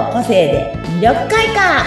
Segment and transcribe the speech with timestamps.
[0.00, 1.84] の個性で魅力開花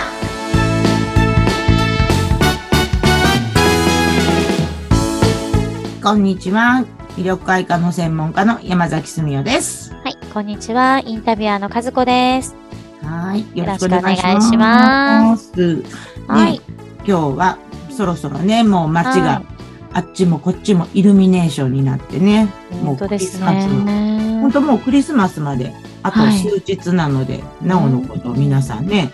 [6.03, 6.85] こんにちは
[7.17, 11.01] 魅力開花の専門家の山崎澄代ですはい、こんにちは。
[11.05, 12.55] インタビュアーの和子です。
[13.01, 15.81] はいよろしくお願いしまますね
[16.27, 16.61] はい。
[16.97, 17.57] 今日は
[17.89, 19.53] そろそろねもう街が、はい
[19.95, 22.45] あっちもこっちもイルミネーションになってね
[22.81, 24.41] もう本当ですクリスマスね。
[24.41, 25.71] 本当もうクリスマスまで
[26.03, 29.13] あとはい数日なので、なおのこと皆さんね、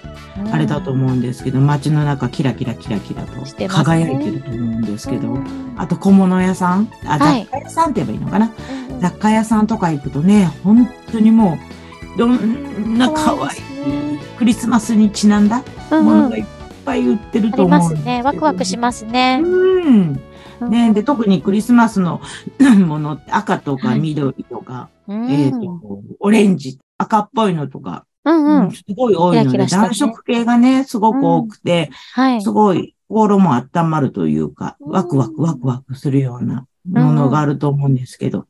[0.52, 3.34] あれだと思うんですけど、街の中キラキラキラキラと
[3.68, 5.76] 輝いてると思うんですけど、うん。
[5.78, 7.46] あと小物屋さん、あ、はい。
[7.46, 11.58] 雑貨屋さんって言えばいいのかな、うん雑貨屋さんとか行くとね、本当にも
[12.16, 16.06] う、どんな可愛いクリスマスにちなんだうんうん。
[16.06, 16.46] ものがいっ
[16.90, 18.22] ぱい売ってると思うんですね。
[18.24, 19.40] ワクワクしますね。
[19.44, 20.20] うん。
[20.62, 22.20] うんね、で、特にクリスマスの
[22.86, 25.80] ものって赤とかはい緑とか、うんえっ、と、
[26.20, 28.72] オレンジ、赤っぽいのとか、うんうん。
[28.72, 32.52] すごい多いので、暖色系がね、すごく多くて、はいす。
[32.52, 38.46] ごい心も温まるというか、うんワクワクワクワクするようなものがあると思うんですけど、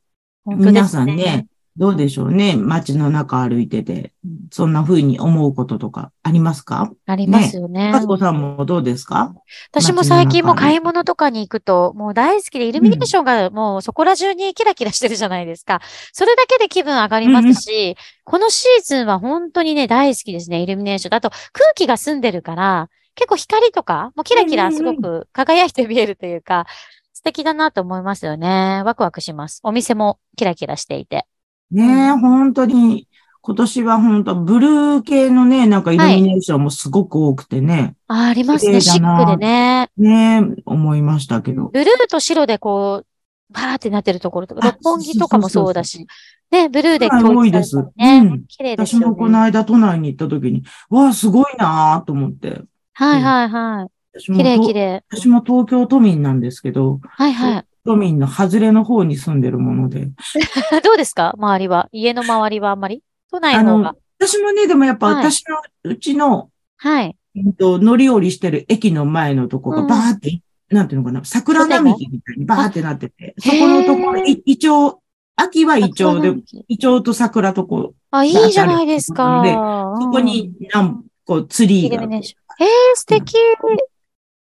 [0.46, 1.46] 本当です皆さんね、。
[1.80, 4.12] どうでしょうね街の中歩いてて、
[4.52, 6.92] そんな風に思うこととかありますか？
[7.06, 7.94] ありますよね。
[7.94, 9.34] かつこさんもどうですか？
[9.72, 15.80] 私も最近も買い物とかに行くと、もう大好きで、イルミネーションがもうそこら中にキラキラしてるじゃないですか。
[16.12, 21.16] それだけで気分上がりますし、このシーズンは本当にね、大好きですね、イルミネーション。
[21.16, 26.66] あと、空気が澄んでるから、結構光とか、もうキラキラすごく輝いて見えるというか、
[27.14, 28.82] 素敵だなと思いますよね。
[28.86, 29.62] ワクワクします。
[29.64, 31.26] お店もキラキラしていて。
[31.72, 33.08] ねえ、本当に、
[33.42, 38.82] 今年は本当ブルー系のね、なんかイルミネーションもすごく多くてね、あ、ありますね。
[38.82, 39.90] シックでね。
[39.98, 41.70] ねえ、思いましたけど。
[41.70, 46.06] ブルーと白でこう、バーってなってるところとか、あ六本木とかもそうだし、
[46.52, 49.06] ね、ブルーでね、多いですうん綺麗ですね。
[49.06, 52.62] もこの間都内に行った時に、わあ、すごいなぁと思って。
[52.94, 53.90] はいはいはい。
[54.20, 55.04] 綺麗と綺麗。
[55.10, 57.66] 私も東京都民なんですけど、はいはい。
[57.90, 60.12] 都民の外れの方に住んでるもので。
[60.86, 61.34] どうですか？
[61.40, 61.90] 周りは？
[61.92, 63.02] 家の周りはあんまり？
[63.32, 67.16] 都内あのの方が？、私もね、でもやっぱはい私のうちの、はい。
[67.36, 70.40] うんと乗り降りしてる駅の前のとこがうんバーって、
[70.70, 74.98] なんていうのかな、桜並木みたいにバーってなってて、そこのところ、いイチョウ、
[75.36, 79.42] 秋はイチョウでイチョウと桜とこう、あ、いいじゃないですか。
[79.44, 82.04] でうんそこに何個ツリイーが。
[82.04, 82.22] えー、
[82.94, 83.36] 素敵。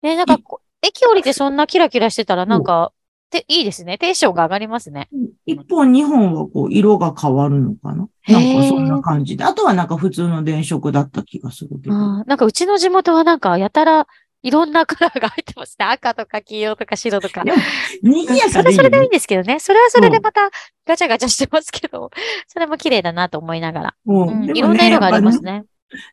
[0.02, 0.38] え、なんか
[0.82, 2.92] 駅降りてそんなキラキラしてたらなんか、
[3.34, 3.98] ていいですね。
[3.98, 5.08] テンションが上がりますね。
[5.44, 8.08] 一本二本はこう色が変わるのかな？
[8.28, 9.44] なんかそんな感じで。
[9.44, 11.94] あとはなんか普通の電飾だった気がするけど。
[11.94, 14.06] なんかうちの地元はなんかやたら
[14.42, 15.86] いろんなカラーが入ってますね。
[15.86, 17.44] 赤とか黄色とか白とか。
[17.44, 17.58] でも、
[18.02, 19.58] 賑やそれそれでいいんですけどね。
[19.58, 20.50] それはそれでうんまた
[20.86, 22.10] ガチャガチャしてますけど、
[22.46, 23.94] それも綺麗だなと思いながら。
[24.06, 25.64] いろんな色がありますね。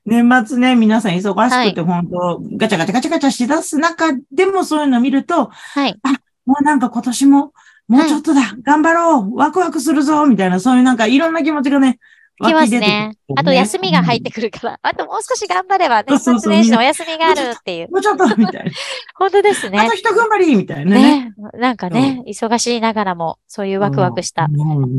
[0.05, 5.99] 年末ね、皆さん忙しくて、は本当ガチャガチャガチャガチャしだす中でもそういうの見ると、はい。
[6.51, 7.53] もうなんか今年も、
[7.87, 11.97] もうちょっとだ、頑張ろう、ワクワクするぞ、みたいな、そういうなんかいろんな気持ちがね、
[12.39, 13.17] 来ます湧き出てくるね。
[13.37, 17.91] あと休みが入ってくるから、あともう少し頑張れば年末年始のお休みがあるっていう。
[17.91, 18.71] もうちょっと、みたいな。
[19.15, 19.95] 本当ですねあと。
[19.95, 21.25] 一踏ん張り、みたいなね。
[21.25, 21.33] ね。
[21.53, 24.49] なんかね、忙しいながらも、そういうワクワクした。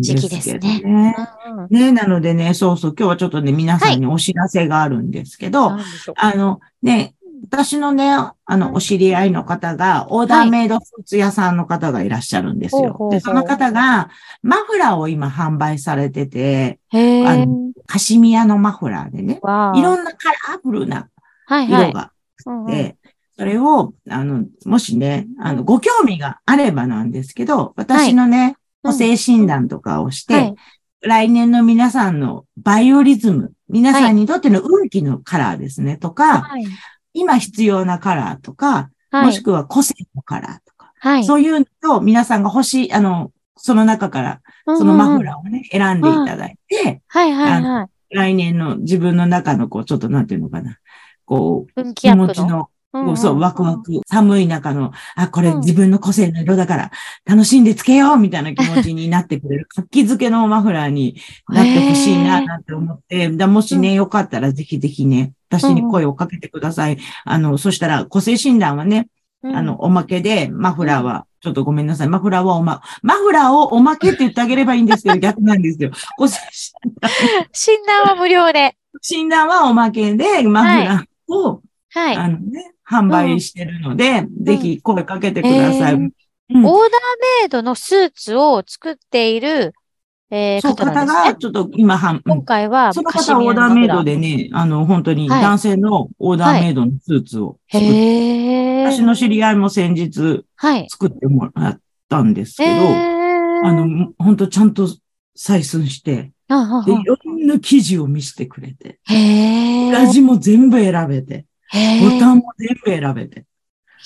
[0.00, 7.14] 時期ですね思うんけどうんうんね、なのでね、そうそう、今日はちょっとね、皆さんにお知らせがあるんですけど、なんでしょうあの、ね、
[7.44, 12.80] 私のね、あの、うんお知り合いの方が、オーダーメイドスーツ屋さんの方がいらっしゃるんですよ。
[12.80, 14.10] ほうほうほうで、その方が、
[14.42, 16.78] マフラーを今販売されてて。
[16.92, 16.97] あ
[17.36, 21.08] のカシミヤのマフラーでね、いろんなカラフルな
[21.47, 21.91] はいはい。
[21.91, 22.12] 色が
[22.47, 22.97] うんうんで、
[23.36, 30.54] それを、あの、もしね、あの、ご興味があればなんですけど、私のね、うん補正診断とかをして、はい。
[31.02, 36.66] 来年の皆さんのバイオリズム、皆さんにとっての運気のカラーですね、とか、はい。
[37.14, 39.26] 今必要なカラーとか、はい。
[39.26, 41.24] もしくは個性のカラーとか、はい。
[41.24, 48.14] そういうのを皆さんが欲しい、あの、その中から、そのマフラーをね、選んでいただいて、はいはいはい。
[48.14, 50.78] 来年の自分の中の、こう、ちょっとなんていうのかな、
[51.25, 52.10] こう、運気。
[52.12, 56.90] 持ちの、うんこうそう、ワクワク、寒い中の、あ、これうん自分の個性の色だから、
[57.24, 61.16] 楽しんでつけようみたいな気持ちになってくれる、 活気づけのマフラーに
[61.48, 66.98] なってほしいな、なんて思って、だもしね、よかったらぜひぜひね、私に声をかけてください。
[67.24, 69.08] あの、そしたら、個性診断はね、
[69.42, 72.08] うんあの、おまけで、マフラーは、ちょっとごめんなさい。
[72.08, 75.90] マフラーはおま、マフラーをおまけって言ってあげればいいんですけど、 逆なんですよ。
[76.16, 77.10] 個性診断
[77.52, 78.76] 診断は無料で。
[79.00, 81.62] 診断はおまけで、マフラーを、
[81.94, 82.16] はい。
[82.16, 85.94] あのね、販売してるので、ぜひ声かけてください。
[85.94, 86.10] オーダー
[86.60, 89.72] メイドのスーツを作っている、
[90.30, 93.74] えー、そう、方が、ちょっと今半、うん今回は、その方はオーダー。
[93.74, 98.84] メイドでね、あの、本当にはい男性のオーダーメイドのスーツを作って。
[98.84, 100.86] 私の知り合いも先日はい。
[100.90, 102.70] 作ってもらったんですけど。
[103.64, 104.88] あの、本当ちゃんと
[105.36, 109.00] 採寸して、いはろんな生地を見せてくれて。
[109.88, 113.44] 裏地も全部選べて、ボタンも全部選べて、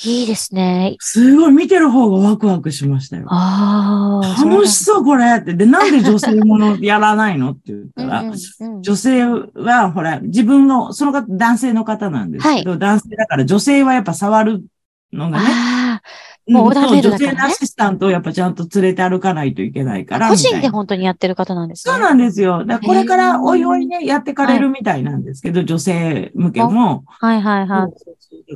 [0.05, 0.97] いいですね。
[0.99, 3.27] すごい見てる方がワクワクしましたよ。
[3.31, 4.45] ああ。
[4.45, 5.55] 楽しそうこれって。
[5.55, 14.65] で、なんで女性ものやらないのって言ったら、 うんうんうん女性は、ほら、自分の、その方、男性の方なんですけど、男性だから女性はやっぱ触る
[15.13, 16.01] のがね、
[16.49, 20.29] もうダーメだね女性のアシスタントをやっぱちゃんと連れて歩かないといけないから。
[20.29, 21.93] 個人で本当にやってる方なんですね。
[21.93, 22.65] そうなんですよ。
[22.65, 27.05] だこれかへらーおいおいね、やってかれるみたいなんですけど、女性向けも。
[27.07, 27.89] はいはいは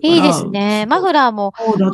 [0.02, 0.08] い。
[0.08, 0.86] いいですね。
[0.88, 1.86] マフラーも、マフラ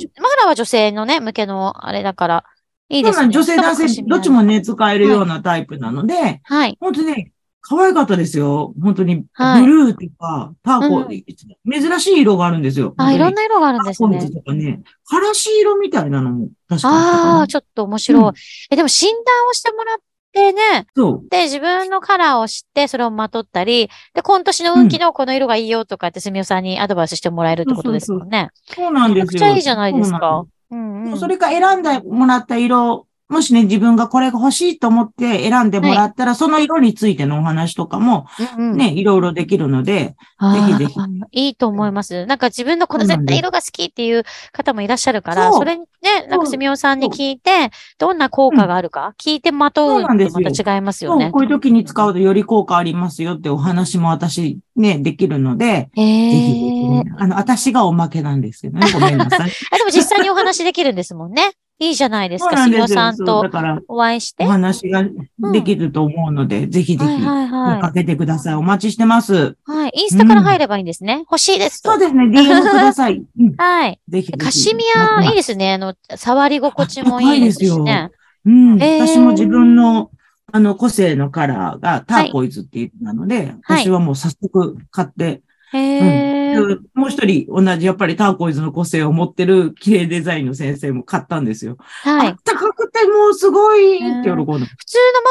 [0.45, 2.45] ーは女性のね、向けのあれだから、
[2.89, 3.33] いいですね。
[3.33, 4.57] 女性、男性、どっちもね。
[4.57, 6.77] ね、使えるようなタイプなので、はい。
[6.79, 7.33] 本当ね、
[7.69, 8.73] 可愛かったですよ。
[8.81, 12.95] 本当に、はいブルーとか、ターコ、うん珍しい色があるんですよ。
[12.97, 14.35] あ、いろんなな色があるんですねターコイズ。
[14.37, 18.23] とかね、からし色みたいなのも確かあったかなああ、ちょっと面白い。
[18.23, 18.33] うん
[18.71, 19.97] え、でも診断をしてもらっ
[20.33, 21.29] てね、そう。
[21.29, 28.51] で、自分のカラーを知って、それをまとったり、で、今年の運気のこの色がいいよとかって、すみおさんにアドバイスしてもらえるってことですもんね。
[28.67, 29.25] そうなんですよ。
[29.25, 30.45] めちゃくちゃいいじゃないですか。
[30.71, 31.19] うんうん。
[31.19, 38.27] それか選んでもらった色、もしね、自分がこれが欲しいと思って選んでもらったら、その色についてのお話とかも
[38.57, 38.77] うんうん。
[38.77, 41.01] ね、いろいろできるので、ぜひぜひ。
[41.33, 42.25] いいと思います。
[42.27, 50.49] なんか自分のこの絶対色が好きっていう方もいらっしゃるから、それにね、なんかすみおさんに聞いて、どんな効果があるか、聞いてまとそううなんとですよ。
[50.49, 51.31] また違いますよね。
[51.33, 59.41] こういう時に使うとより効果ありますよってお話も私ね、できるので、へぜひぜひあの、私がおまけなんですけどね、ごめんなさい。
[59.73, 61.53] あでも実際にお話できるんですもんね。
[61.79, 63.45] いいじゃないですか、すさんと
[63.89, 64.45] お会いして。
[64.45, 65.05] おは話が
[65.53, 68.55] できると思うので、ぜひぜひ、いはい声かはけてください。
[68.55, 69.57] お待ちしてます。
[69.69, 69.71] い。
[69.71, 69.93] はい。
[69.95, 71.19] インスタから入ればいいんですね。
[71.31, 71.91] 欲しいですと。
[71.91, 73.23] そうですね、DM ください。
[73.39, 74.01] うんはい。
[74.09, 74.45] ぜひぜひ。
[74.45, 75.75] カシミヤ、いいですね。
[75.75, 78.11] あの、触り心地もいいですしね。
[78.47, 78.83] うん。
[78.83, 80.11] へー私も自分の、
[80.53, 85.43] あの、個性のカラーがターコイズっていうなので、はい私はもう早速買って、
[85.77, 86.69] へー。
[86.69, 91.77] でもう一人同じやっぱりターコイズの個性を持ってる綺麗デザインの先生も買ったんですよ。
[91.79, 92.37] はいあっ。
[92.43, 94.45] たかくてもうすごいって喜んで。
[94.45, 94.67] 普通のマ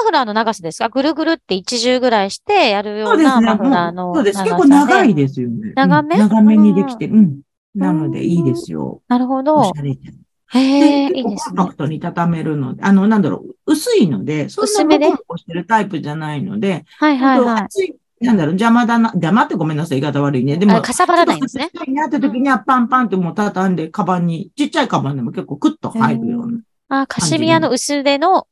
[0.06, 3.42] フラーの長さですかぐるぐるって一重ぐらいしてやるよそううですね。
[3.42, 4.44] なマフラーものうそうです。
[4.44, 5.74] 結構長いですよね。
[5.76, 6.16] 長め？
[6.16, 7.16] うん長めにできてる。
[7.16, 7.42] うん。
[7.76, 9.02] なのでいいですよ。
[9.08, 9.72] なるほおどし。
[9.76, 10.00] ゃれで。
[10.48, 11.72] へえ、でいいですねコンパ。
[11.72, 17.96] クトに畳めるので、あの、なんだろう、薄いので、そん薄めでなボコボコしてるタイプじゃないので、はいはいはい、
[18.26, 20.58] なんだろう、邪魔だな、邪魔ってごめんなさい、言い方悪いね。
[20.58, 21.70] でも、あかさばらないんですね。
[21.88, 26.60] なって時にはパンパンってもう畳んで、カバンに、ちっちゃいカバンでも結構クッと入るような。
[27.02, 28.48] あ、カシミヤの薄手の、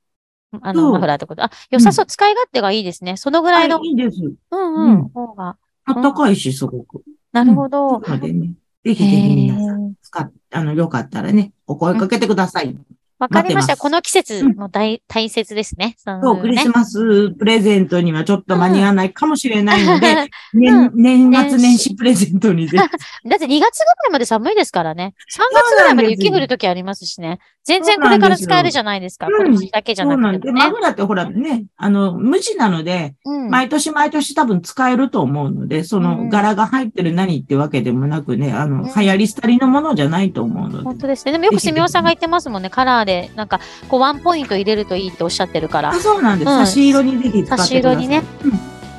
[0.62, 1.44] あの、マフラーってこと。
[1.44, 2.06] あ、良さそう。
[2.06, 3.18] 使い勝手がいいですね。
[3.18, 4.18] そのぐらいのはい、いいです。
[4.52, 5.58] うんううんん、方が。
[5.86, 7.04] あったかいし、すごく。
[7.32, 8.00] なるほど。
[8.00, 8.54] なのでね、
[8.86, 12.76] ぜひぜへひ皆さん、ー使っ、あの、よかったらね、お声かけてください。
[13.24, 13.78] わかりました。
[13.78, 15.96] この季節も大、大切ですね。
[15.98, 16.72] そそう、のクリスね。
[16.76, 20.60] マスプレゼントにはちょっと間に合わないかもしれないので、う
[20.94, 22.84] 年ん年末年始プレゼントにぜひ
[23.30, 23.64] だって2月ぐらい
[24.12, 25.14] まで寒いですからね。
[25.34, 27.40] 3月ぐらいまで雪降るときありますしね。
[27.66, 29.28] 全然これから使えるじゃないですか。
[29.28, 30.62] そうなんですよ今年だけじゃなくてもね。
[30.66, 33.50] マフラーってほらね、あの、無地なので、うん。
[33.50, 40.84] 毎年毎年多分使えると思うので、そうんの柄が入ってる何ってわけでもなくね、あの、うん流行り廃りのものじゃないと思うので。
[40.84, 41.32] 本当ですね。
[41.32, 42.70] でもよくすみおさんが言ってますもんね。
[42.70, 45.96] カラーで、なんか、こう、ワンポイント入れるといいっておっしゃってるからあ、。
[45.96, 46.50] そうなんです。
[46.52, 47.68] うん差し色にぜひ使ってください。
[47.68, 48.52] 差し色にねうん。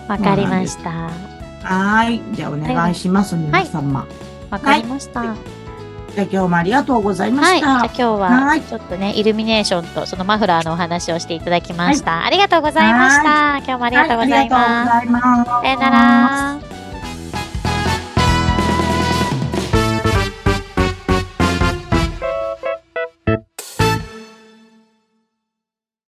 [0.08, 0.90] わかりました。
[0.90, 2.22] はーい。
[2.36, 4.06] じゃあお願いします、皆様。
[4.50, 5.20] わかりました。
[5.20, 5.38] はい
[6.14, 7.58] じゃあ今日もありがとうございまはい。
[7.58, 7.66] した。
[7.66, 12.24] じゃあ今日ははいちょっとね、イルミネーションとそのマフラーのお話をしていただきました。
[12.24, 13.56] ありがとうございました。
[13.58, 14.88] 今日もありがとうございます。
[14.90, 15.50] はいありがとうございます。
[15.62, 15.90] さよな
[16.70, 16.73] ら。